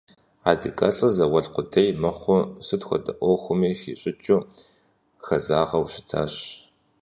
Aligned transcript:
АдыгэлӀыр 0.49 1.11
зауэлӏ 1.17 1.49
къудей 1.53 1.89
мыхъуу, 2.01 2.43
сыт 2.65 2.81
хуэдэ 2.87 3.11
Ӏуэхуми 3.17 3.69
хищӀыкӀыу, 3.79 4.41
хэзагъэу 5.25 5.85
щытащ. 5.93 6.33